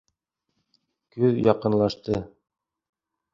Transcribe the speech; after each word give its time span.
Көҙ 1.17 1.37
яҡынлашты. 1.49 2.17